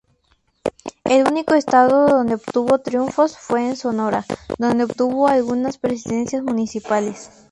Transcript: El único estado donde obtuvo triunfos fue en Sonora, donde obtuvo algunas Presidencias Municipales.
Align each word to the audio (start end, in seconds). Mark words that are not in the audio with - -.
El 1.03 1.27
único 1.27 1.53
estado 1.53 2.07
donde 2.07 2.33
obtuvo 2.33 2.79
triunfos 2.79 3.37
fue 3.37 3.67
en 3.67 3.75
Sonora, 3.75 4.25
donde 4.57 4.85
obtuvo 4.85 5.27
algunas 5.27 5.77
Presidencias 5.77 6.41
Municipales. 6.41 7.29